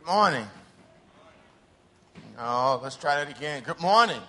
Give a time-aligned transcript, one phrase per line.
[0.00, 0.46] Good morning.
[2.38, 3.62] Oh, let's try that again.
[3.62, 4.20] Good morning.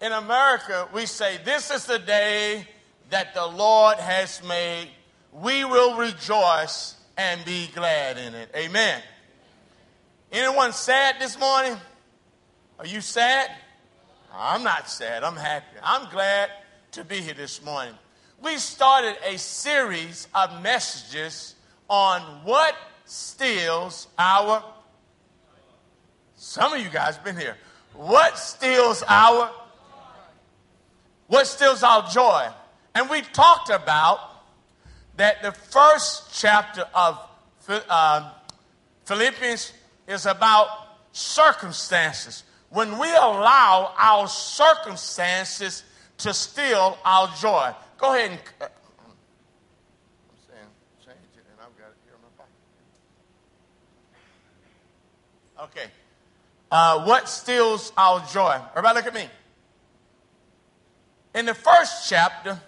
[0.00, 2.68] In America, we say, This is the day
[3.10, 4.90] that the Lord has made.
[5.32, 8.50] We will rejoice and be glad in it.
[8.54, 9.02] Amen.
[10.30, 11.76] Anyone sad this morning?
[12.78, 13.50] Are you sad?
[14.32, 15.24] I'm not sad.
[15.24, 15.66] I'm happy.
[15.82, 16.48] I'm glad
[16.92, 17.94] to be here this morning.
[18.40, 21.53] We started a series of messages
[21.88, 22.74] on what
[23.04, 24.64] steals our
[26.36, 27.56] some of you guys been here.
[27.94, 29.50] What steals our
[31.26, 32.48] what steals our joy?
[32.94, 34.18] And we talked about
[35.16, 37.18] that the first chapter of
[37.68, 38.30] uh,
[39.06, 39.72] Philippians
[40.06, 40.68] is about
[41.12, 42.44] circumstances.
[42.68, 45.82] When we allow our circumstances
[46.18, 47.72] to steal our joy.
[47.98, 48.40] Go ahead and.
[48.60, 49.12] Uh, I'm
[50.46, 50.68] saying
[51.04, 52.44] change it, and I've got it here on my
[55.60, 55.86] Okay.
[56.70, 58.58] Uh, what steals our joy?
[58.70, 59.28] Everybody, look at me.
[61.34, 62.60] In the first chapter,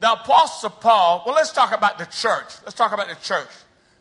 [0.00, 2.54] the Apostle Paul, well, let's talk about the church.
[2.64, 3.48] Let's talk about the church.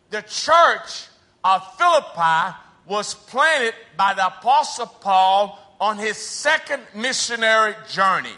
[0.09, 1.07] The church
[1.43, 2.55] of Philippi
[2.87, 8.33] was planted by the Apostle Paul on his second missionary journey.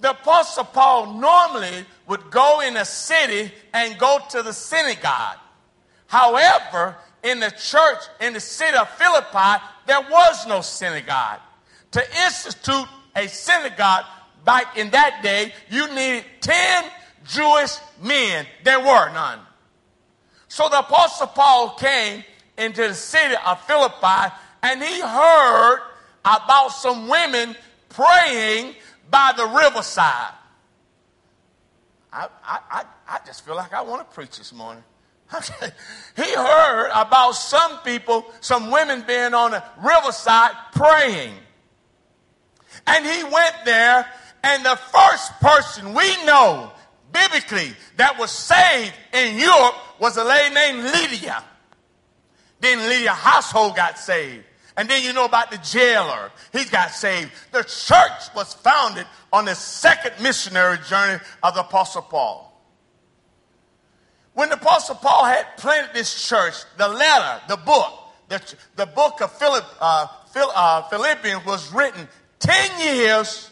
[0.00, 5.38] The Apostle Paul normally would go in a city and go to the synagogue.
[6.06, 11.40] However, in the church in the city of Philippi, there was no synagogue.
[11.92, 14.04] To institute a synagogue
[14.44, 16.84] back in that day, you needed 10
[17.26, 18.46] Jewish men.
[18.64, 19.40] There were none.
[20.48, 22.24] So the Apostle Paul came
[22.56, 25.80] into the city of Philippi and he heard
[26.24, 27.56] about some women
[27.88, 28.74] praying
[29.10, 30.34] by the riverside.
[32.12, 34.82] I, I, I, I just feel like I want to preach this morning.
[36.16, 41.34] he heard about some people, some women being on the riverside praying.
[42.86, 44.06] And he went there
[44.42, 46.72] and the first person we know
[47.12, 51.44] biblically that was saved in Europe was a lady named Lydia.
[52.60, 54.44] Then Lydia's household got saved.
[54.76, 56.30] And then you know about the jailer.
[56.52, 57.32] He got saved.
[57.52, 62.49] The church was founded on the second missionary journey of the Apostle Paul.
[64.40, 67.92] When the Apostle Paul had planted this church, the letter, the book,
[68.30, 72.08] the, the book of Philip, uh, Phil, uh, Philippians was written
[72.38, 73.50] 10 years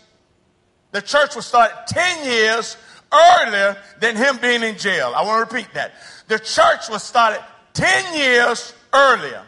[0.92, 2.78] the church was started 10 years
[3.12, 5.12] earlier than him being in jail.
[5.14, 5.92] I want to repeat that.
[6.26, 7.44] The church was started
[7.74, 9.42] 10 years earlier.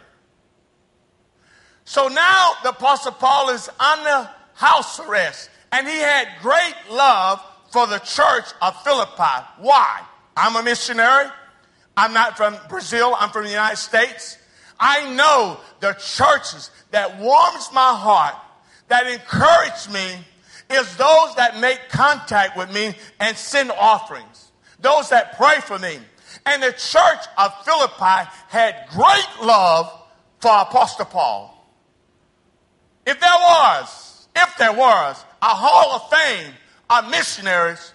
[1.87, 7.41] So now the Apostle Paul is under house arrest, and he had great love
[7.71, 9.47] for the church of Philippi.
[9.57, 10.03] Why?
[10.37, 11.27] I'm a missionary.
[11.97, 14.39] I'm not from Brazil, I'm from the United States.
[14.79, 18.35] I know the churches that warms my heart,
[18.89, 20.25] that encourage me,
[20.71, 25.99] is those that make contact with me and send offerings, those that pray for me.
[26.47, 29.93] And the church of Philippi had great love
[30.39, 31.57] for Apostle Paul.
[33.05, 36.55] If there was, if there was a hall of fame
[36.89, 37.93] of missionaries,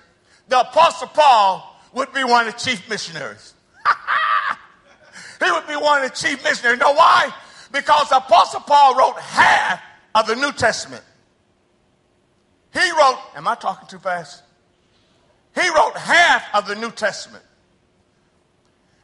[0.47, 3.55] the Apostle Paul would be one of the chief missionaries.
[5.43, 6.79] he would be one of the chief missionaries.
[6.79, 7.33] Know why?
[7.71, 9.81] Because Apostle Paul wrote half
[10.13, 11.03] of the New Testament.
[12.73, 14.43] He wrote, am I talking too fast?
[15.55, 17.43] He wrote half of the New Testament.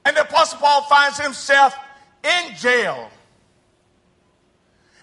[0.04, 1.74] And the Apostle Paul finds himself
[2.24, 3.10] in jail.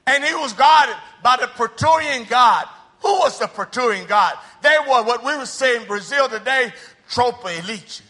[0.07, 2.67] And he was guarded by the Praetorian Guard.
[3.01, 4.35] Who was the Praetorian Guard?
[4.61, 6.73] They were what we would say in Brazil today,
[7.09, 8.03] tropa elite.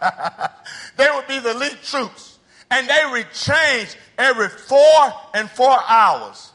[0.96, 2.38] they would be the elite troops.
[2.70, 6.52] And they would change every four and four hours.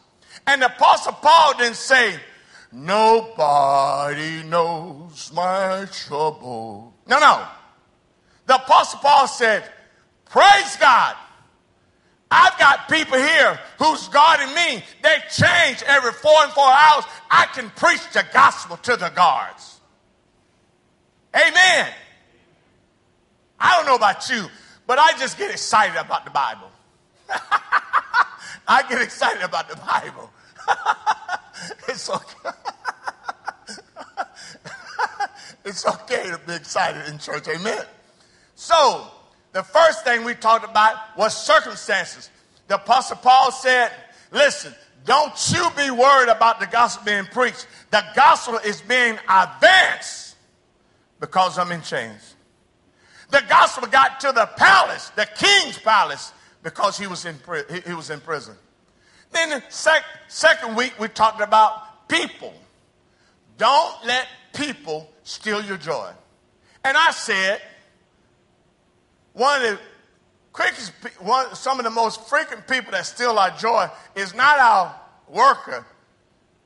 [0.48, 2.16] And the Apostle Paul didn't say,
[2.72, 6.94] Nobody knows my trouble.
[7.08, 7.48] No, no.
[8.46, 9.64] The Apostle Paul said,
[10.30, 11.16] Praise God.
[12.32, 14.84] I've got people here who's guarding me.
[15.02, 17.06] They change every four and four hours.
[17.32, 19.79] I can preach the gospel to the guards.
[21.36, 21.88] Amen.
[23.60, 24.48] I don't know about you,
[24.88, 26.72] but I just get excited about the Bible.
[28.68, 30.32] I get excited about the Bible.
[31.88, 32.24] it's okay.
[35.66, 37.48] it's okay to be excited in church.
[37.48, 37.84] Amen.
[38.56, 39.08] So,
[39.52, 42.30] the first thing we talked about was circumstances.
[42.68, 43.92] The Apostle Paul said,
[44.32, 44.74] Listen,
[45.06, 47.68] don't you be worried about the gospel being preached.
[47.90, 50.29] The gospel is being advanced
[51.20, 52.36] because I'm in chains.
[53.32, 56.34] The gospel got to the palace, the king's palace,
[56.64, 57.38] because he was in,
[57.86, 58.56] he, was in prison.
[59.32, 62.54] Then the sec- second week, we talked about people.
[63.58, 66.12] Don't let people steal your joy.
[66.84, 67.62] And I said,
[69.34, 69.80] one of the
[70.52, 75.00] quickest, one, some of the most frequent people that steal our joy is not our
[75.28, 75.86] worker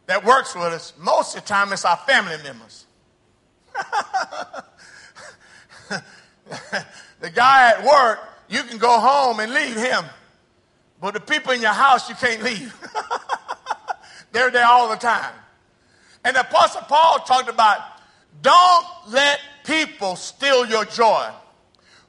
[0.05, 0.93] that works with us.
[0.97, 2.85] Most of the time, it's our family members.
[7.19, 10.03] the guy at work, you can go home and leave him.
[11.01, 12.73] But the people in your house, you can't leave.
[14.31, 15.33] They're there all the time.
[16.23, 17.81] And the Apostle Paul talked about
[18.41, 21.29] don't let people steal your joy.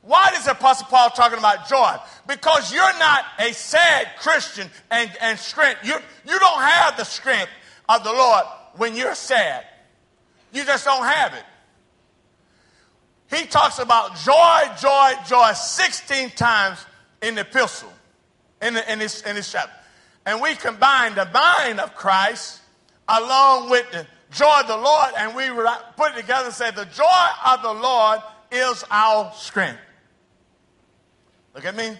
[0.02, 1.96] Why is the Apostle Paul talking about joy?
[2.26, 5.80] Because you're not a sad Christian and, and strength.
[5.82, 5.96] You,
[6.26, 7.50] you don't have the strength
[7.88, 8.44] of the Lord
[8.76, 9.64] when you're sad.
[10.52, 11.42] You just don't have it.
[13.30, 16.84] He talks about joy, joy, joy 16 times
[17.22, 17.92] in the epistle,
[18.60, 19.72] in, the, in, this, in chapter.
[20.26, 22.60] And we combine the mind of Christ
[23.08, 25.48] along with the joy of the Lord, and we
[25.96, 29.80] put it together and say, The joy of the Lord is our strength.
[31.54, 31.96] Look at me.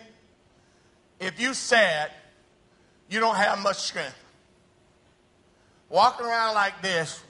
[1.21, 2.11] If you sad,
[3.09, 4.17] you don't have much strength.
[5.89, 7.23] Walking around like this,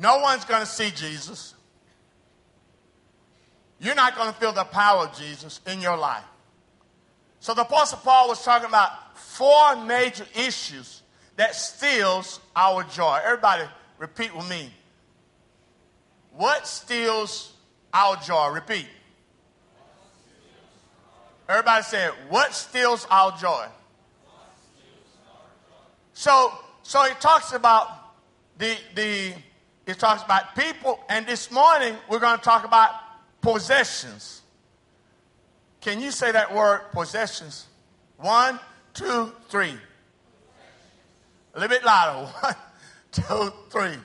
[0.00, 1.54] no one's going to see Jesus.
[3.78, 6.24] You're not going to feel the power of Jesus in your life.
[7.40, 11.02] So the Apostle Paul was talking about four major issues
[11.36, 13.20] that steals our joy.
[13.22, 13.64] Everybody
[13.98, 14.70] repeat with me.
[16.32, 17.52] What steals
[17.92, 18.48] our joy?
[18.48, 18.86] Repeat.
[21.48, 22.12] Everybody said.
[22.28, 23.66] What steals our joy?
[26.14, 27.88] So, so it talks about
[28.58, 29.32] the the
[29.90, 32.92] it talks about people, and this morning we're going to talk about
[33.40, 34.42] possessions.
[35.80, 37.66] Can you say that word, possessions?
[38.18, 38.60] One,
[38.94, 39.74] two, three.
[41.54, 42.26] A little bit louder.
[42.40, 42.54] One,
[43.10, 43.96] two, three.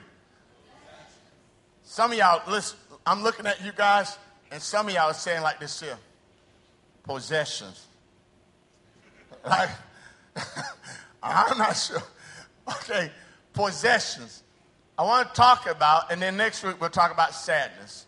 [1.84, 4.18] Some of y'all, listen, I'm looking at you guys,
[4.50, 5.98] and some of y'all are saying like this here
[7.04, 7.86] possessions.
[9.44, 9.70] Like,
[11.22, 12.02] I'm not sure.
[12.68, 13.12] Okay,
[13.52, 14.42] possessions.
[14.98, 18.06] I want to talk about, and then next week we'll talk about sadness.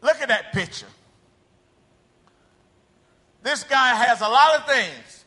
[0.00, 0.86] Look at that picture.
[3.42, 5.24] This guy has a lot of things.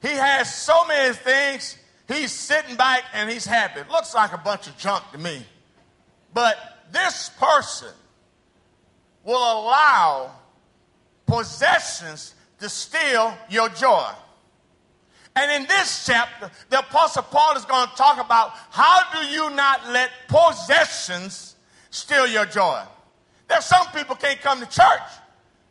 [0.00, 1.76] He has so many things.
[2.08, 3.80] He's sitting back and he's happy.
[3.90, 5.44] Looks like a bunch of junk to me.
[6.32, 6.56] But
[6.90, 7.92] this person
[9.24, 10.32] will allow
[11.26, 14.10] possessions to steal your joy.
[15.40, 19.48] And in this chapter, the Apostle Paul is going to talk about how do you
[19.48, 21.56] not let possessions
[21.88, 22.82] steal your joy.
[23.48, 25.08] There's some people can't come to church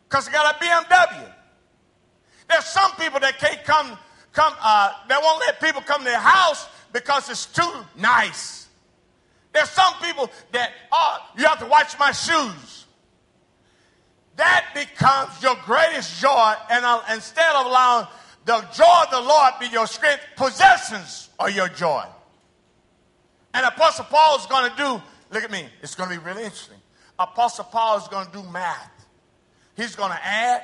[0.10, 1.32] because they got a BMW.
[2.50, 3.96] There's some people that can't come,
[4.34, 8.70] come uh, won't let people come to their house because it's too nice.
[9.54, 12.88] There's some people that, oh, you have to watch my shoes.
[14.36, 18.08] That becomes your greatest joy, and uh, instead of allowing
[18.50, 22.04] the joy of the Lord be your strength, possessions are your joy.
[23.54, 26.46] And Apostle Paul is going to do, look at me, it's going to be really
[26.46, 26.80] interesting.
[27.20, 29.06] Apostle Paul is going to do math.
[29.78, 30.64] He's going to add,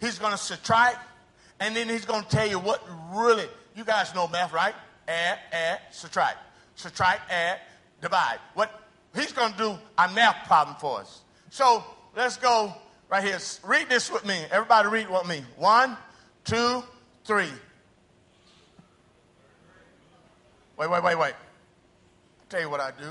[0.00, 0.98] he's going to subtract,
[1.60, 4.74] and then he's going to tell you what really, you guys know math, right?
[5.06, 6.38] Add, add, subtract.
[6.74, 7.60] Subtract, add,
[8.02, 8.40] divide.
[8.54, 8.72] What
[9.14, 11.20] he's going to do a math problem for us.
[11.50, 11.84] So
[12.16, 12.74] let's go
[13.08, 13.38] right here.
[13.64, 14.42] Read this with me.
[14.50, 15.44] Everybody read with me.
[15.56, 15.96] One,
[16.48, 16.82] two,
[17.24, 17.50] three.
[20.78, 21.34] Wait, wait, wait, wait.
[21.34, 23.10] I'll tell you what I do.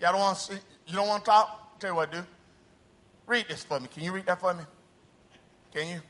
[0.00, 1.48] Y'all don't want to see, you don't want to talk?
[1.50, 2.26] I'll tell you what I do.
[3.26, 3.88] Read this for me.
[3.92, 4.64] Can you read that for me?
[5.74, 6.00] Can you?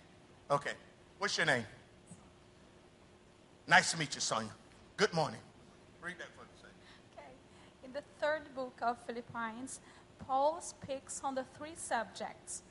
[0.51, 0.73] Okay.
[1.19, 1.65] What's your name?
[3.67, 4.51] Nice to meet you, Sonia.
[4.97, 5.41] Good morning.
[6.01, 6.71] Read that for me.
[7.17, 7.29] Okay.
[7.85, 9.81] In the third book of Philippians,
[10.27, 12.63] Paul speaks on the three subjects.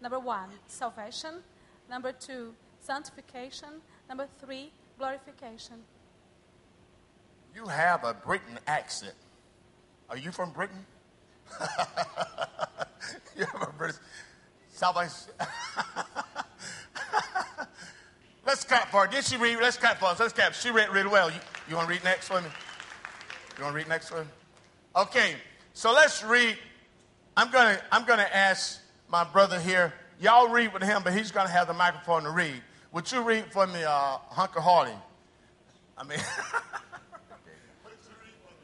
[0.00, 1.42] Number one, salvation.
[1.90, 3.80] Number two, sanctification.
[4.08, 5.76] Number three, glorification.
[7.54, 9.14] You have a Britain accent.
[10.10, 10.84] Are you from Britain?
[13.36, 13.96] you have a British
[14.70, 15.32] salvation.
[18.46, 19.10] Let's clap for her.
[19.10, 19.58] Did she read?
[19.60, 20.16] Let's clap for her.
[20.18, 20.54] Let's clap.
[20.54, 21.30] She read really well.
[21.30, 21.38] You,
[21.68, 22.36] you want to read next me?
[22.36, 24.20] You want to read next me?
[24.94, 25.34] Okay.
[25.72, 26.58] So let's read.
[27.36, 29.92] I'm gonna I'm gonna ask my brother here.
[30.20, 32.60] Y'all read with him, but he's gonna have the microphone to read.
[32.94, 34.86] Would you read for me, uh, Hunker I
[36.08, 36.16] mean.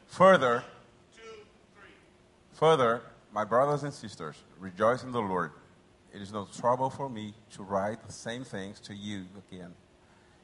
[0.07, 0.63] Further,
[2.53, 3.01] Further,
[3.33, 5.51] my brothers and sisters, rejoice in the Lord.
[6.13, 9.73] It is no trouble for me to write the same things to you again.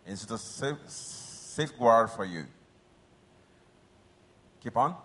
[0.06, 2.44] It's the safe, safeguard for you.
[4.62, 4.98] Keep on.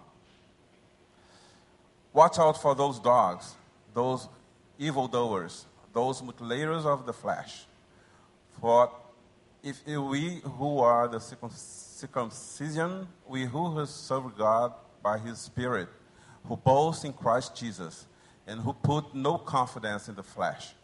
[2.13, 3.55] Watch out for those dogs,
[3.95, 4.29] those
[4.77, 7.67] evildoers, those mutilators of the flesh.
[8.63, 8.93] For
[9.65, 15.89] if we who are the circumcision, we who serve God by his Spirit,
[16.45, 18.07] who boast in Christ Jesus,
[18.47, 20.75] and who put no confidence in the flesh.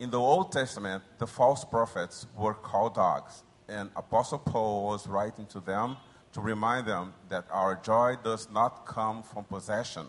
[0.00, 5.46] In the Old Testament, the false prophets were called dogs, and Apostle Paul was writing
[5.46, 5.96] to them
[6.32, 10.06] to remind them that our joy does not come from possession,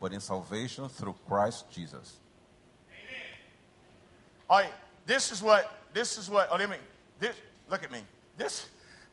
[0.00, 2.20] but in salvation through Christ Jesus.
[2.88, 3.20] Amen.
[4.48, 4.70] All right,
[5.06, 6.76] this is what, this is what, oh, let me,
[7.18, 7.34] this,
[7.70, 8.00] look at me.
[8.36, 8.66] This,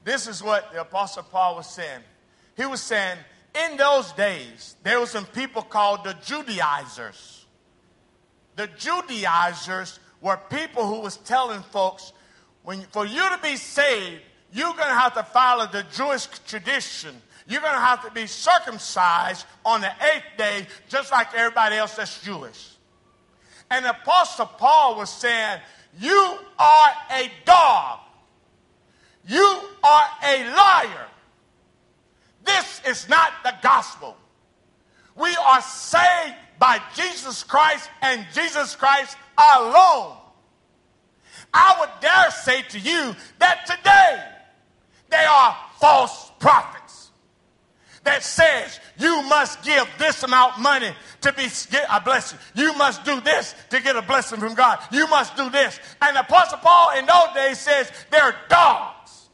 [0.03, 2.01] this is what the Apostle Paul was saying.
[2.55, 3.17] He was saying,
[3.53, 7.45] in those days, there were some people called the Judaizers.
[8.55, 12.13] The Judaizers were people who was telling folks,
[12.63, 17.15] when, for you to be saved, you're going to have to follow the Jewish tradition.
[17.47, 21.95] You're going to have to be circumcised on the eighth day, just like everybody else
[21.95, 22.75] that's Jewish.
[23.71, 25.59] And the Apostle Paul was saying,
[25.97, 27.99] You are a dog.
[29.27, 31.07] You are a liar.
[32.45, 34.17] This is not the gospel.
[35.15, 39.17] We are saved by Jesus Christ and Jesus Christ
[39.55, 40.17] alone.
[41.53, 44.23] I would dare say to you that today
[45.09, 46.78] they are false prophets
[48.09, 52.39] that says you must give this amount money to be get a blessing.
[52.55, 54.79] You must do this to get a blessing from God.
[54.91, 55.79] You must do this.
[56.01, 59.29] And Apostle Paul in those days says they're dogs.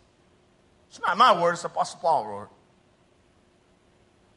[0.90, 2.48] It's not my word, it's Apostle Paul's word.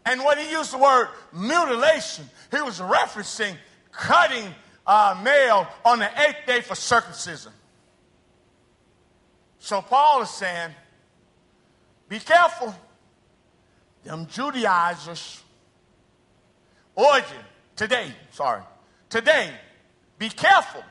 [0.06, 3.56] And when he used the word mutilation, he was referencing
[3.90, 4.54] cutting
[4.86, 7.52] uh, a male on the eighth day for circumcision.
[9.58, 10.70] So Paul is saying,
[12.08, 12.74] be careful.
[14.08, 15.42] Them Judaizers,
[16.94, 17.36] origin,
[17.76, 18.62] today, sorry,
[19.10, 19.50] today,
[20.18, 20.82] be careful.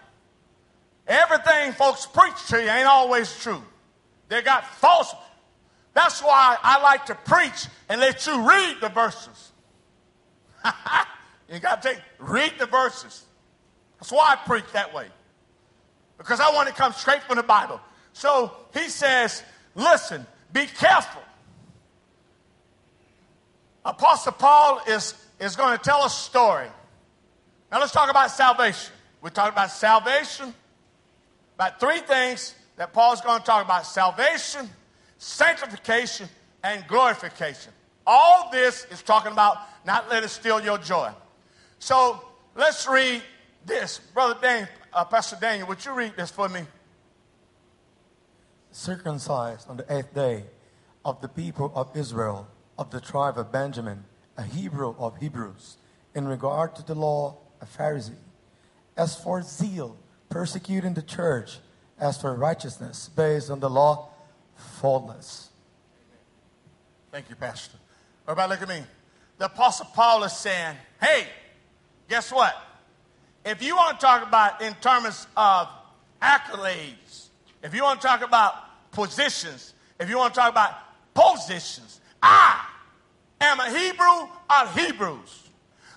[1.08, 3.64] Everything folks preach to you ain't always true.
[4.28, 5.16] They got false.
[5.96, 9.52] That's why I like to preach and let you read the verses.
[11.52, 13.26] you got to take, read the verses.
[13.98, 15.08] That's why I preach that way.
[16.20, 17.82] Because I want to come straight from the Bible.
[18.14, 19.42] So he says,
[19.74, 21.24] listen, be careful.
[23.88, 26.68] Apostle Paul is, is going to tell a story.
[27.72, 28.94] Now let's talk about salvation.
[29.22, 30.54] We talked about salvation,
[31.56, 34.70] about three things that Paul's going to talk about salvation,
[35.18, 36.30] sanctification,
[36.64, 37.74] and glorification.
[38.06, 41.10] All this is talking about not let it steal your joy.
[41.80, 42.24] So
[42.56, 43.24] let's read
[43.66, 44.00] this.
[44.14, 46.62] Brother Daniel, uh, Pastor Daniel, would you read this for me?
[48.78, 50.44] circumcised on the eighth day
[51.04, 54.06] of the people of Israel, of the tribe of Benjamin,
[54.38, 55.78] a Hebrew of Hebrews,
[56.14, 58.14] in regard to the law, a Pharisee.
[58.96, 59.98] As for zeal,
[60.30, 61.60] persecuting the church,
[62.00, 64.10] as for righteousness, based on the law,
[64.56, 65.50] faultless.
[67.12, 67.78] Thank you, Pastor.
[68.28, 68.84] Everybody, look at me.
[69.38, 71.28] The Apostle Paul is saying, hey,
[72.10, 72.56] guess what?
[73.46, 75.68] If you want to talk about in terms of
[76.22, 77.28] accolades,
[77.64, 78.56] if you want to talk about
[78.92, 80.74] positions, if you want to talk about
[81.14, 82.66] positions, I
[83.42, 85.44] am a Hebrew of Hebrews.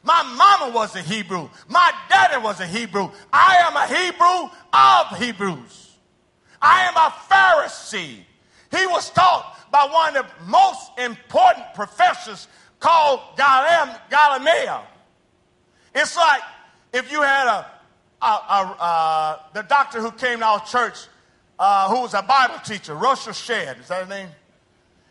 [0.03, 1.49] My mama was a Hebrew.
[1.69, 3.11] My daddy was a Hebrew.
[3.33, 5.97] I am a Hebrew of Hebrews.
[6.61, 8.21] I am a Pharisee.
[8.71, 12.49] He was taught by one of the most important professors
[12.79, 14.85] called Gamaliel.
[15.95, 16.43] It's like
[16.93, 17.67] if you had a,
[18.23, 20.97] a, a uh, the doctor who came to our church
[21.59, 24.29] uh, who was a Bible teacher, Rosh Shad, is that his name?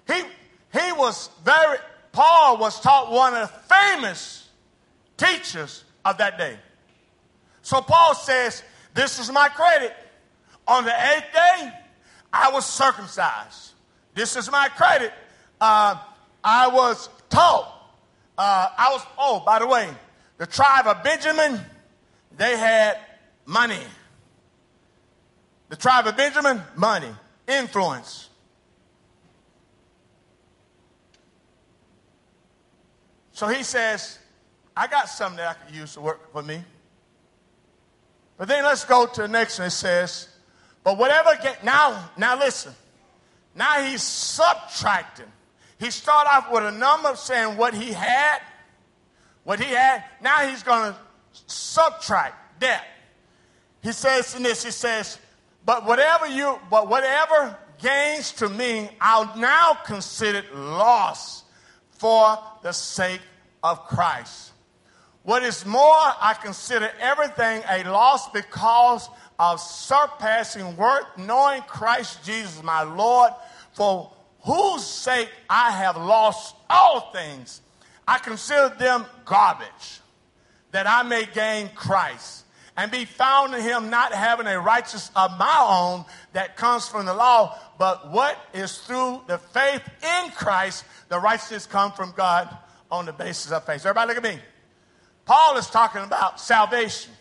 [0.08, 0.24] He,
[0.72, 1.78] he was very,
[2.12, 4.48] Paul was taught one of the famous
[5.18, 6.58] teachers of that day.
[7.62, 9.96] So Paul says, This is my credit.
[10.68, 11.74] On the eighth day,
[12.32, 13.72] I was circumcised.
[14.14, 15.12] This is my credit.
[15.60, 15.96] Uh,
[16.44, 17.76] I was taught.
[18.38, 19.90] Uh, I was, oh, by the way,
[20.38, 21.60] the tribe of Benjamin,
[22.38, 22.98] they had
[23.46, 23.80] money.
[25.70, 27.14] The tribe of Benjamin, money,
[27.48, 28.29] influence.
[33.40, 34.20] So he says,
[34.76, 36.62] I got something that I could use to work for me.
[38.38, 39.70] But then let's go to the next one.
[39.70, 40.28] It says,
[40.84, 42.74] but whatever get now, now listen.
[43.56, 45.32] Now he's subtracting.
[45.80, 48.40] He started off with a number saying what he had,
[49.46, 51.00] What he had, now he's going to
[51.48, 52.84] subtract debt.
[53.82, 55.18] He says in this, he says,
[55.66, 61.46] but whatever you, but whatever gains to me, I'll now consider it loss
[62.00, 63.22] for the sake
[63.62, 64.54] of Christ.
[65.24, 72.64] What is more, I consider everything a loss because of surpassing worth, knowing Christ Jesus
[72.64, 73.32] my Lord,
[73.74, 77.62] for whose sake I have lost all things.
[78.08, 80.00] I consider them garbage,
[80.72, 82.46] that I may gain Christ
[82.80, 87.06] and be found in him, not having a righteousness of my own that comes from
[87.06, 92.48] the law, but what is through the faith in Christ, the righteousness come from God
[92.90, 93.86] on the basis of faith.
[93.86, 94.40] Everybody look at me.
[95.26, 97.12] Paul is talking about salvation.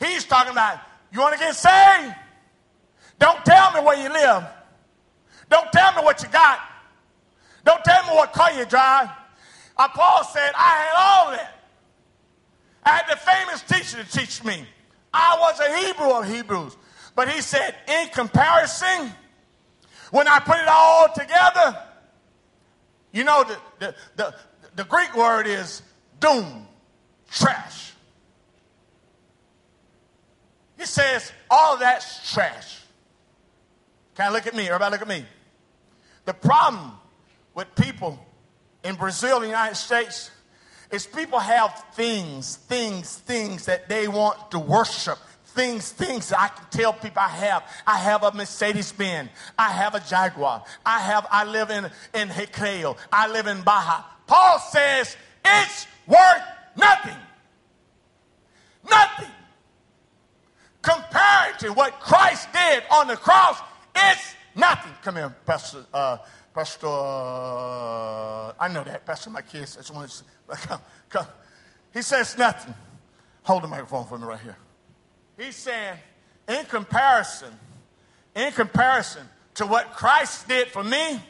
[0.00, 0.78] He's talking about,
[1.12, 2.14] you want to get saved?
[3.18, 4.42] Don't tell me where you live.
[5.50, 6.60] Don't tell me what you got.
[7.62, 9.10] Don't tell me what car you drive.
[9.76, 11.55] Uh, Paul said, I had all that.
[12.86, 14.64] I had the famous teacher to teach me.
[15.12, 16.76] I was a Hebrew of Hebrews.
[17.16, 19.12] But he said, in comparison,
[20.12, 21.82] when I put it all together,
[23.10, 24.34] you know, the, the, the,
[24.76, 25.82] the Greek word is
[26.20, 26.68] doom,
[27.28, 27.92] trash.
[30.78, 32.82] He says, all that's trash.
[34.14, 34.66] Can I look at me?
[34.66, 35.24] Everybody look at me.
[36.24, 36.92] The problem
[37.54, 38.24] with people
[38.84, 40.30] in Brazil the United States
[40.90, 45.18] is people have things, things, things that they want to worship.
[45.44, 47.62] Things, things I can tell people I have.
[47.86, 49.30] I have a Mercedes Benz.
[49.58, 50.62] I have a Jaguar.
[50.84, 52.98] I have, I live in, in Recreio.
[53.10, 54.04] I live in Barra.
[54.26, 56.42] Paul says it's worth
[56.76, 57.16] nothing.
[58.88, 59.30] Nothing.
[60.82, 63.58] Compared to what Christ did on the cross,
[63.94, 64.92] it's nothing.
[65.02, 65.86] Come here, Pastor.
[65.92, 66.18] Uh,
[66.56, 69.04] Pastor, uh, I know that.
[69.04, 69.76] Pastor, my kids.
[69.76, 71.26] I just want to come, come.
[71.92, 72.72] He says nothing.
[73.42, 74.56] Hold the microphone for me right here.
[75.36, 75.98] He's saying,
[76.48, 77.52] in comparison,
[78.34, 81.20] in comparison to what Christ did for me,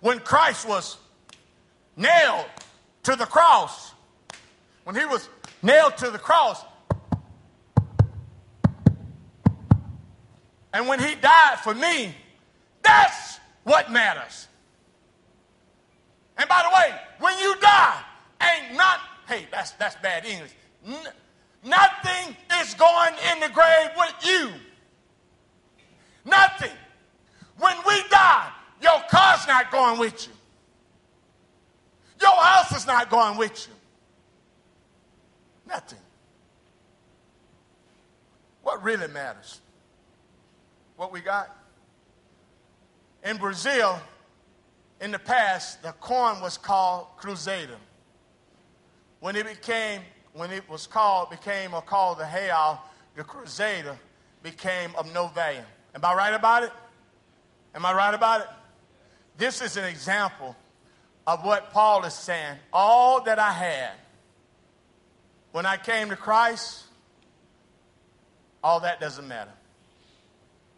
[0.00, 0.96] when Christ was
[1.96, 2.46] nailed
[3.02, 3.92] to the cross,
[4.84, 5.28] when he was
[5.60, 6.64] nailed to the cross,
[10.72, 12.14] and when he died for me,
[12.80, 14.46] that's what matters.
[16.42, 18.02] And by the way, when you die,
[18.42, 20.50] ain't not, hey, that's, that's bad English.
[20.84, 21.12] N-
[21.62, 24.50] nothing is going in the grave with you.
[26.24, 26.72] Nothing.
[27.58, 28.50] When we die,
[28.82, 30.32] your car's not going with you.
[32.20, 33.74] Your house is not going with you.
[35.68, 36.00] Nothing.
[38.62, 39.60] What really matters?
[40.96, 41.56] What we got?
[43.22, 44.00] In Brazil,
[45.02, 47.76] in the past, the corn was called cruzeiro.
[49.18, 50.00] When it became,
[50.32, 52.80] when it was called, became or called the real,
[53.16, 53.98] the crusader
[54.44, 55.60] became of no value.
[55.94, 56.72] Am I right about it?
[57.74, 58.46] Am I right about it?
[59.36, 60.54] This is an example
[61.26, 62.58] of what Paul is saying.
[62.72, 63.92] All that I had
[65.50, 66.84] when I came to Christ,
[68.62, 69.52] all that doesn't matter.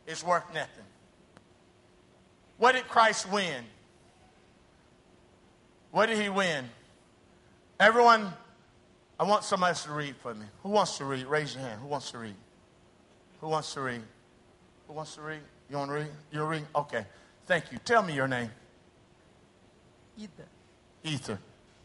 [0.07, 0.85] It's worth nothing.
[2.57, 3.65] What did Christ win?
[5.95, 6.69] What did he win?
[7.79, 8.33] Everyone,
[9.21, 10.45] I want somebody else to read for me.
[10.65, 11.25] Who wants to read?
[11.27, 11.81] Raise your hand.
[11.81, 12.35] Who wants to read?
[13.41, 14.03] Who wants to read?
[14.89, 15.39] Who wants to read?
[15.71, 16.09] You want to read?
[16.33, 16.65] You'll read?
[16.75, 17.07] Okay.
[17.47, 17.79] Thank you.
[17.85, 18.51] Tell me your name.
[20.19, 20.49] Ether.
[21.05, 21.39] Ether.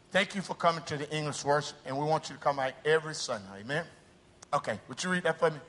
[0.10, 2.74] Thank you for coming to the English worship, and we want you to come out
[2.84, 3.60] every Sunday.
[3.60, 3.86] Amen?
[4.52, 4.80] Okay.
[4.88, 5.60] Would you read that for me?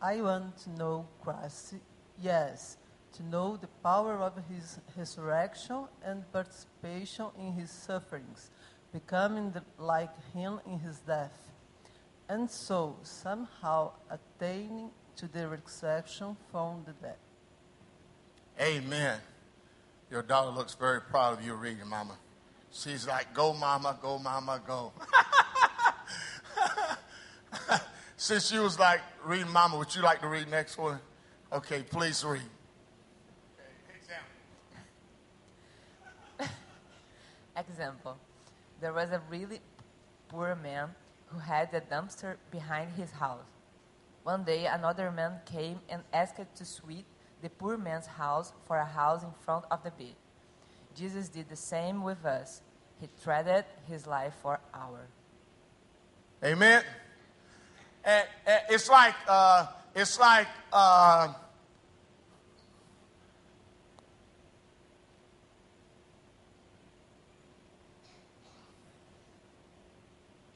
[0.00, 1.74] I want to know Christ,
[2.20, 2.78] yes,
[3.14, 8.50] to know the power of his resurrection and participation in his sufferings,
[8.92, 11.50] becoming the, like him in his death,
[12.28, 17.16] and so somehow attaining to the resurrection from the dead.
[18.60, 19.18] Amen.
[20.10, 22.16] Your daughter looks very proud of you reading, Mama.
[22.70, 24.92] She's like, Go, Mama, go, Mama, go.
[28.16, 30.98] Since she was like reading, Mama, would you like to read next one?
[31.52, 32.40] Okay, please read.
[37.68, 38.16] Example
[38.80, 39.60] There was a really
[40.28, 40.90] poor man
[41.26, 43.46] who had a dumpster behind his house.
[44.22, 47.06] One day, another man came and asked to sweep
[47.42, 50.14] the poor man's house for a house in front of the beach.
[50.94, 52.62] Jesus did the same with us.
[53.00, 55.08] He traded his life for ours.
[56.44, 56.82] Amen.
[58.04, 61.32] And, and it's like uh, it's like uh,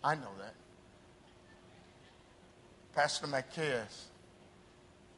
[0.06, 0.54] I know that.
[2.94, 4.04] Pastor Macaius,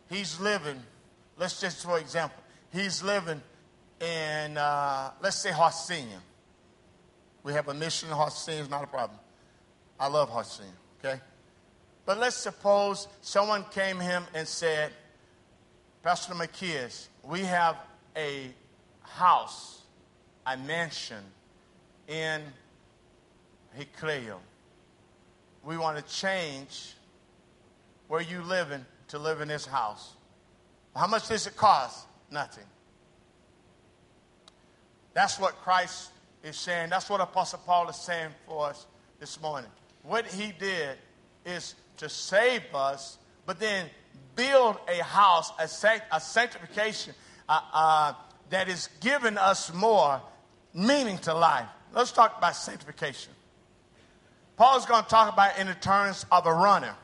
[0.09, 0.83] he's living,
[1.37, 3.43] let's just for example, he's living
[4.01, 6.23] in, uh, let's say, Harcinium.
[7.43, 9.21] We have a mission in Harcinium, it's not a problem.
[10.01, 10.73] I love Harcinium,
[11.05, 11.21] okay?
[12.07, 14.93] But let's suppose someone came him and said,
[16.03, 17.77] Pastor Macaius, we have
[18.17, 18.55] a
[19.03, 19.83] house,
[20.47, 21.23] a mansion
[22.09, 22.41] in
[23.79, 24.39] Recreio.
[25.69, 26.95] We want to change
[28.07, 30.15] where you living to live in this house.
[30.97, 32.07] How much does it cost?
[32.31, 32.65] Nothing.
[35.13, 36.09] That's what Christ
[36.43, 36.89] is saying.
[36.89, 38.87] That's what Apostle Paul is saying for us
[39.21, 39.71] this morning.
[40.05, 40.97] What he did
[41.45, 43.91] is to save us, but then
[44.37, 47.13] build a house, a, sanct- a sanctification
[47.47, 48.13] uh, uh,
[48.49, 50.23] that is giving us more
[50.73, 51.69] meaning to life.
[51.93, 53.35] Let's talk about sanctification.
[54.59, 56.95] Paul's going to talk about in the terms of a runner.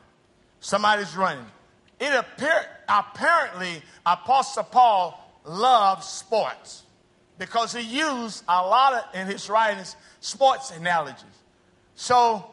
[0.59, 1.47] Somebody's running.
[2.01, 6.83] It appear, apparently, Apostle Paul loves sports
[7.39, 11.25] because he used a lot of, in his writings, sports analogies.
[11.95, 12.45] So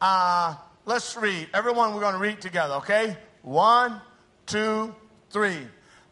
[0.00, 1.48] uh, let's read.
[1.54, 3.16] Everyone, we're going to read together, okay?
[3.42, 4.00] One,
[4.46, 4.92] two,
[5.30, 5.58] three.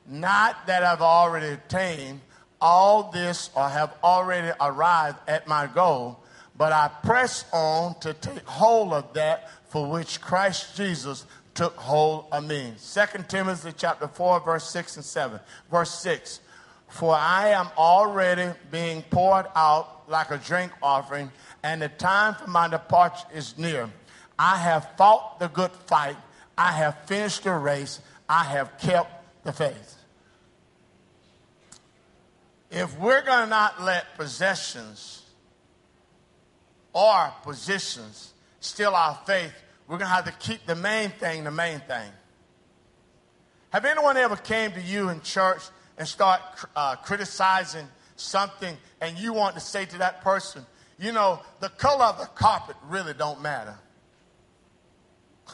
[0.07, 2.21] Not that I've already attained
[2.61, 6.21] all this or have already arrived at my goal,
[6.59, 12.27] but I press on to take hold of that for which Christ Jesus took hold
[12.33, 12.73] of me.
[12.95, 15.41] 2 Timothy chapter 4, verse 6 and 7.
[15.71, 16.41] Verse 6.
[16.89, 21.31] For I am already being poured out like a drink offering,
[21.63, 23.91] and the time for my departure is near.
[24.39, 26.17] I have fought the good fight.
[26.57, 28.01] I have finished the race.
[28.29, 29.97] I have kept the faith.
[32.71, 35.23] If we're going to not let possessions
[36.99, 39.53] or positions still our faith,
[39.87, 42.11] we're going to have to keep the main thing the main thing.
[43.71, 45.63] Have anyone ever came to you in church
[45.97, 46.41] and start
[46.75, 50.67] uh, criticizing something and you want to say to that person,
[50.99, 53.79] you know, the color of the carpet really don't matter.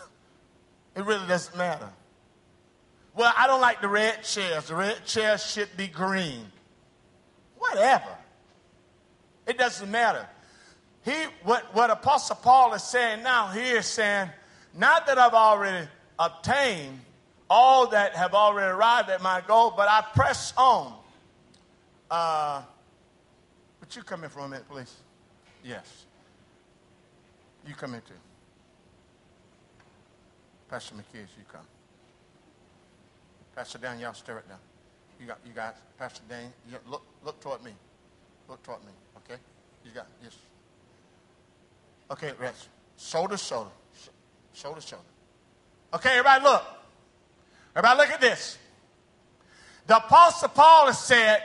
[0.96, 1.90] it really doesn't matter.
[3.14, 4.68] Well, I don't like the red chairs.
[4.68, 6.46] The red chairs should be green.
[7.59, 8.16] Whatever.
[9.46, 10.26] It doesn't matter.
[11.04, 11.12] He,
[11.42, 14.30] what, what Apostle Paul is saying now, he is saying,
[14.76, 15.86] not that I've already
[16.18, 17.00] obtained
[17.50, 20.94] all that have already arrived at my goal, but I press on.
[22.10, 22.62] Uh,
[23.80, 24.94] but you come in for a minute, please.
[25.62, 26.06] Yes.
[27.66, 28.14] You come in too.
[30.70, 31.66] Pastor McKees, you come.
[33.54, 34.58] Pastor Dan, y'all stir it down.
[35.20, 36.52] You got, you got Pastor Dan.
[36.88, 37.72] Look, look toward me.
[38.48, 38.92] Look toward me.
[39.18, 39.40] Okay.
[39.84, 40.36] You got yes.
[42.14, 42.68] Okay, rest.
[42.96, 43.70] Shoulder, shoulder,
[44.53, 45.05] shoulder, shoulder.
[45.94, 46.64] Okay, everybody, look.
[47.74, 48.57] Everybody, look at this.
[49.88, 51.42] The Apostle Paul has said,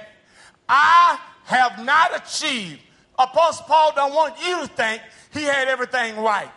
[0.67, 2.81] "I have not achieved."
[3.17, 5.01] Apostle Paul don't want you to think
[5.31, 6.51] he had everything right.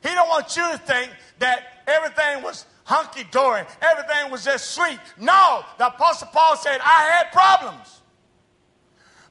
[0.00, 5.00] He don't want you to think that everything was hunky dory, everything was just sweet.
[5.18, 8.00] No, the Apostle Paul said, I had problems.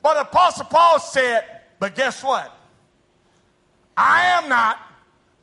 [0.04, 1.46] But Apostle Paul said,
[1.80, 2.55] but guess what?
[3.98, 4.78] I am not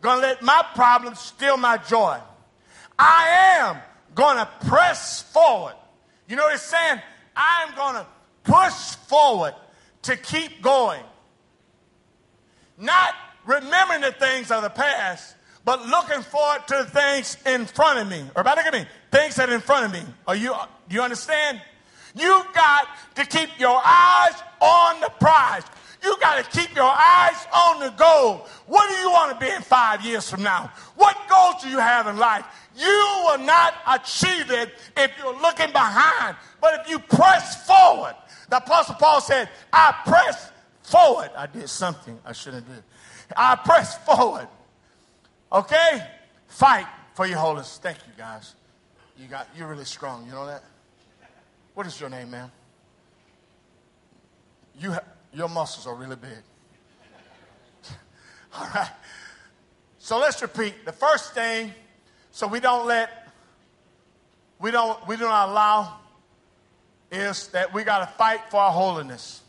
[0.01, 2.19] going to let my problems steal my joy.
[2.99, 3.77] I am
[4.15, 5.75] going to press forward.
[6.29, 7.01] You know what he's saying?
[7.35, 8.07] I'm going to
[8.45, 9.55] push forward
[10.03, 11.03] to keep going.
[12.79, 13.15] Not
[13.47, 18.09] remembering the things of the past, but looking forward to the things in front of
[18.09, 18.25] me.
[18.37, 18.87] Everybody look at me.
[19.11, 20.03] Things that are in front of me.
[20.27, 20.55] Are you,
[20.89, 21.61] do you understand?
[22.15, 25.63] You've got to keep your eyes on the prize.
[26.03, 28.47] You got to keep your eyes on the goal.
[28.67, 30.73] What do you want to be in five years from now?
[30.97, 32.45] What goals do you have in life?
[32.77, 38.15] You will not achieve it if you're looking behind, but if you press forward.
[38.49, 40.51] The Apostle Paul said, I press
[40.83, 41.31] forward.
[41.37, 42.85] I did something I shouldn't have did.
[43.37, 44.49] I press forward.
[45.53, 46.07] Okay?
[46.49, 47.79] Fight for your holiness.
[47.83, 48.55] Thank you, guys.
[49.19, 50.27] You got you're really strong.
[50.27, 50.65] You know that?
[51.75, 52.51] What is your name, man?
[54.79, 55.05] You ha-
[55.35, 56.31] your muscles are really big.
[58.55, 58.91] All right.
[59.99, 60.85] So let's repeat.
[60.85, 61.73] The first thing,
[62.31, 63.29] so we don't let
[64.59, 65.99] we don't we do not allow
[67.11, 69.43] is that we got to fight for our holiness.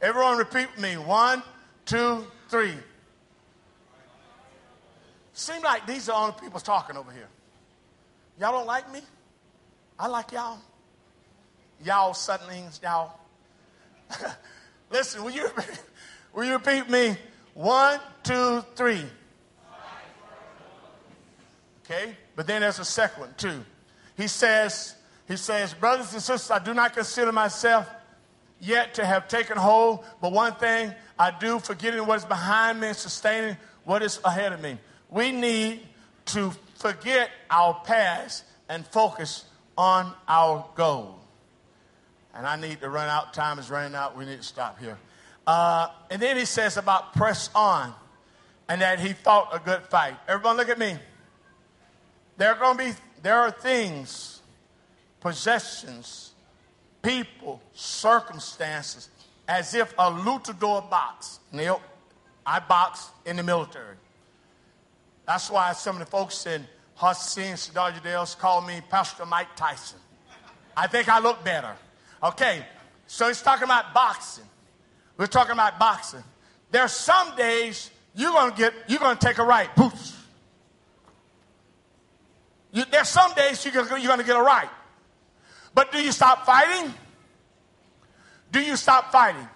[0.00, 0.96] Everyone repeat with me.
[0.96, 1.42] One,
[1.84, 2.74] two, three.
[5.32, 7.28] Seem like these are the only people talking over here.
[8.40, 9.00] Y'all don't like me?
[9.98, 10.58] I like y'all.
[11.84, 13.18] Y'all suddenlings, y'all.
[14.90, 15.48] Listen, will you,
[16.34, 17.16] will you repeat me?
[17.54, 19.04] One, two, three.
[21.84, 22.14] Okay?
[22.34, 23.64] But then there's a second one too.
[24.16, 24.94] He says,
[25.28, 27.88] he says, brothers and sisters, I do not consider myself
[28.60, 32.88] yet to have taken hold, but one thing I do, forgetting what is behind me
[32.88, 34.78] and sustaining what is ahead of me.
[35.10, 35.80] We need
[36.26, 39.44] to forget our past and focus
[39.78, 41.20] on our goal.
[42.36, 43.32] And I need to run out.
[43.32, 44.16] Time is running out.
[44.16, 44.98] We need to stop here.
[45.46, 47.94] Uh, and then he says about press on
[48.68, 50.16] and that he fought a good fight.
[50.28, 50.98] Everyone, look at me.
[52.36, 54.42] There are going to be, there are things,
[55.20, 56.32] possessions,
[57.02, 59.08] people, circumstances,
[59.48, 61.38] as if a luchador box.
[61.52, 61.80] Neil,
[62.44, 63.96] I box in the military.
[65.26, 67.56] That's why some of the folks in Hussein
[68.02, 69.98] Dales call me Pastor Mike Tyson.
[70.76, 71.74] I think I look better.
[72.26, 72.64] Okay,
[73.06, 74.44] so he's talking about boxing.
[75.16, 76.24] We're talking about boxing.
[76.72, 79.74] There's some days you're gonna get you're gonna take a right.
[79.76, 80.16] Boots.
[82.72, 84.68] You, there's some days you're gonna, you're gonna get a right.
[85.72, 86.92] But do you stop fighting?
[88.50, 89.48] Do you stop fighting?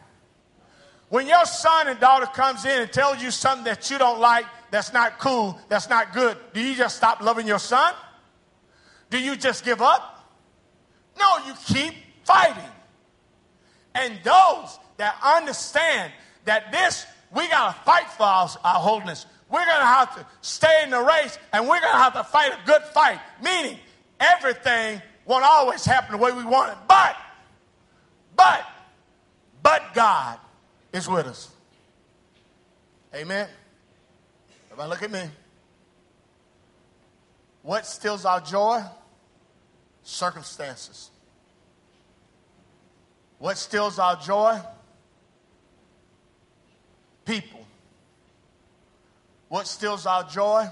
[1.09, 4.47] When your son and daughter comes in and tells you something that you don't like,
[4.71, 7.93] that's not cool, that's not good, do you just stop loving your son?
[9.11, 10.25] Do you just give up?
[11.19, 11.95] No, you keep
[12.31, 12.71] fighting.
[13.95, 16.13] And those that understand
[16.45, 19.27] that this, we got to fight for our, our holiness.
[19.51, 22.25] We're going to have to stay in the race and we're going to have to
[22.25, 23.19] fight a good fight.
[23.43, 23.79] Meaning,
[24.21, 26.79] everything won't always happen the way we want it.
[26.87, 27.17] But,
[28.37, 28.65] but,
[29.63, 30.39] but God
[30.93, 31.51] is with us.
[33.15, 33.49] Amen.
[34.67, 35.31] Everybody look at me.
[37.63, 38.83] What steals our joy?
[40.05, 41.10] Circumstances.
[43.41, 44.61] What steals our joy?
[47.25, 47.67] People.
[49.49, 50.69] What steals our joy?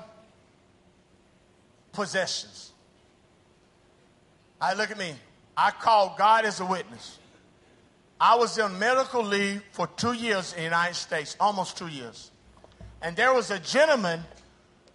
[1.92, 2.72] Possessions.
[4.60, 5.14] I look at me.
[5.56, 7.18] I call God as a witness.
[8.20, 12.30] I was in medical leave for two years in the United States, almost two years.
[13.00, 14.20] And there was a gentleman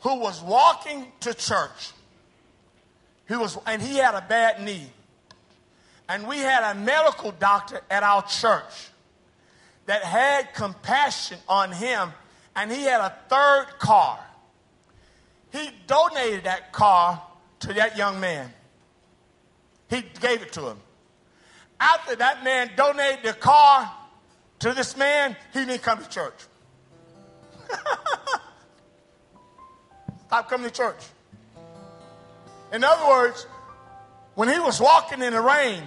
[0.01, 1.91] who was walking to church.
[3.27, 4.91] He was, and he had a bad knee.
[6.09, 8.89] And we had a medical doctor at our church
[9.85, 12.11] that had compassion on him,
[12.55, 14.19] and he had a third car.
[15.51, 17.21] He donated that car
[17.61, 18.51] to that young man.
[19.89, 20.77] He gave it to him.
[21.79, 23.91] After that man donated the car
[24.59, 26.33] to this man, he didn't come to church.
[30.27, 31.03] Stop coming to church.
[32.71, 33.45] In other words,
[34.35, 35.83] when he was walking in the rain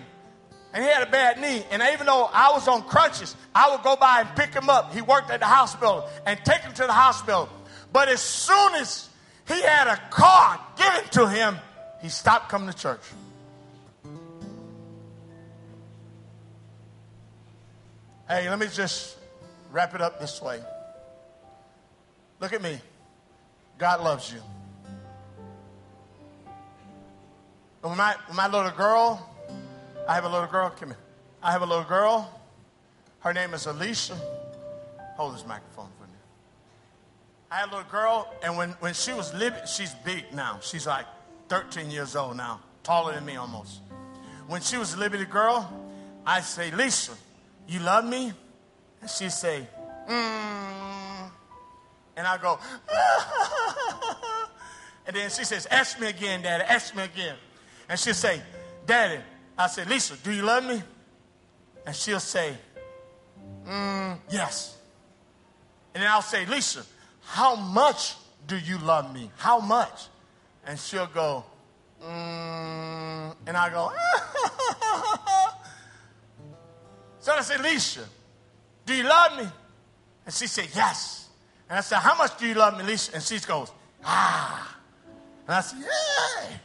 [0.73, 3.83] and he had a bad knee, and even though I was on crutches, I would
[3.83, 4.93] go by and pick him up.
[4.93, 7.49] He worked at the hospital and take him to the hospital.
[7.93, 9.09] But as soon as
[9.49, 11.57] he had a car given to him,
[12.03, 13.01] he stopped coming to church.
[18.29, 19.17] Hey, let me just
[19.71, 20.61] wrap it up this way.
[22.41, 22.79] Look at me.
[23.79, 24.41] God loves you.
[27.81, 29.31] When my, when my little girl,
[30.09, 30.99] I have a little girl, come here.
[31.43, 32.41] I have a little girl.
[33.21, 34.17] Her name is Alicia.
[35.17, 36.19] Hold this microphone for me.
[37.51, 40.59] I had a little girl, and when, when she was living, she's big now.
[40.61, 41.07] She's like
[41.49, 43.81] 13 years old now, taller than me almost.
[44.49, 45.69] When she was a little girl,
[46.25, 47.12] I say, Lisa,
[47.69, 48.33] you love me?
[49.01, 49.67] And she say,
[50.09, 51.31] mm.
[52.17, 52.59] And I go,
[55.07, 57.37] and then she says, ask me again, daddy, ask me again.
[57.88, 58.40] And she'll say,
[58.85, 59.20] Daddy,
[59.57, 60.83] I say, Lisa, do you love me?
[61.87, 62.55] And she'll say,
[63.66, 64.77] mm, Yes.
[65.94, 66.85] And then I'll say, Lisa,
[67.22, 69.31] how much do you love me?
[69.37, 70.09] How much?
[70.66, 71.44] And she'll go,
[72.03, 73.90] mm, and I go,
[77.18, 78.05] so I say, Lisa,
[78.85, 79.49] do you love me?
[80.25, 81.29] And she said, Yes.
[81.68, 83.14] And I said, How much do you love me, Lisa?
[83.14, 83.70] And she goes,
[84.05, 84.77] Ah.
[85.46, 86.57] And I said, Yeah.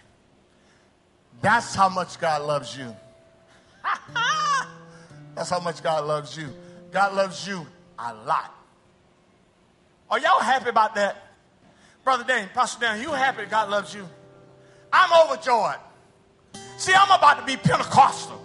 [1.41, 2.95] That's how much God loves you.
[5.35, 6.49] That's how much God loves you.
[6.91, 7.65] God loves you
[7.97, 8.53] a lot.
[10.09, 11.31] Are y'all happy about that?
[12.03, 14.07] Brother Dan, Pastor Dan, you happy God loves you?
[14.91, 15.77] I'm overjoyed.
[16.77, 18.39] See, I'm about to be Pentecostal.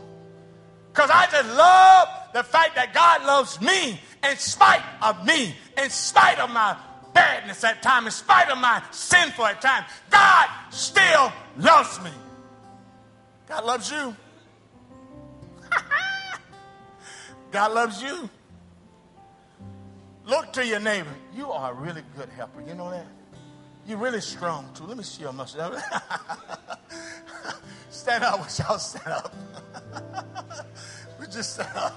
[0.92, 5.90] Because I just love the fact that God loves me in spite of me, in
[5.90, 6.76] spite of my
[7.12, 9.86] badness at times, in spite of my sinful at times.
[10.10, 12.10] God still loves me.
[13.48, 14.16] God loves you.
[17.50, 18.28] God loves you.
[20.24, 21.14] Look to your neighbor.
[21.34, 22.60] You are a really good helper.
[22.66, 23.06] You know that?
[23.86, 24.84] You're really strong too.
[24.84, 25.60] Let me see your muscle.
[27.90, 28.40] stand up.
[28.40, 29.34] We y'all stand up.
[31.20, 31.94] we just stand up.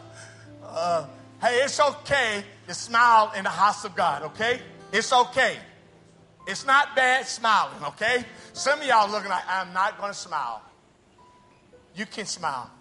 [0.63, 1.07] Uh,
[1.41, 4.61] hey, it's okay to smile in the house of God, okay?
[4.91, 5.57] It's okay.
[6.47, 8.23] It's not bad smiling, okay?
[8.53, 10.61] Some of y'all looking like, I'm not going to smile.
[11.99, 12.78] You can smile.